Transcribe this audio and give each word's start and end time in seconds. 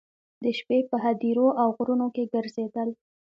د 0.43 0.45
شپې 0.57 0.79
په 0.89 0.97
هدیرو 1.05 1.47
او 1.61 1.67
غرونو 1.75 2.07
کې 2.15 2.23
ګرځېدل. 2.33 2.89